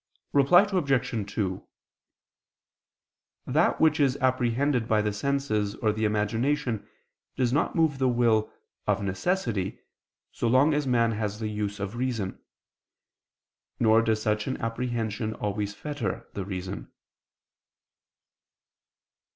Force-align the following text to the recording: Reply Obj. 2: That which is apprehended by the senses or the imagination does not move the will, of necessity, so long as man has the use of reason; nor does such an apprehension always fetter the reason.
Reply 0.33 0.63
Obj. 0.63 1.31
2: 1.31 1.67
That 3.45 3.79
which 3.79 3.99
is 3.99 4.17
apprehended 4.17 4.87
by 4.87 4.99
the 4.99 5.13
senses 5.13 5.75
or 5.75 5.91
the 5.93 6.05
imagination 6.05 6.89
does 7.35 7.53
not 7.53 7.75
move 7.75 7.99
the 7.99 8.09
will, 8.09 8.51
of 8.87 9.03
necessity, 9.03 9.77
so 10.31 10.47
long 10.47 10.73
as 10.73 10.87
man 10.87 11.11
has 11.11 11.39
the 11.39 11.49
use 11.49 11.79
of 11.79 11.97
reason; 11.97 12.43
nor 13.79 14.01
does 14.01 14.23
such 14.23 14.47
an 14.47 14.57
apprehension 14.57 15.35
always 15.35 15.75
fetter 15.75 16.27
the 16.33 16.45
reason. 16.45 16.91